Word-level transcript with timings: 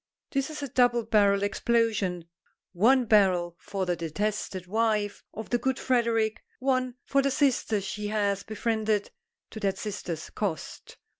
This 0.31 0.49
is 0.49 0.63
a 0.63 0.67
double 0.67 1.03
barrelled 1.05 1.43
explosion. 1.43 2.25
One 2.73 3.05
barrel 3.05 3.55
for 3.59 3.85
the 3.85 3.95
detested 3.95 4.65
wife 4.65 5.23
of 5.31 5.51
the 5.51 5.59
good 5.59 5.77
Frederic, 5.77 6.41
one 6.57 6.95
for 7.05 7.21
the 7.21 7.29
sister 7.29 7.79
she 7.81 8.07
has 8.07 8.41
befriended 8.41 9.11
to 9.51 9.59
that 9.59 9.77
sister's 9.77 10.31
cost. 10.31 10.97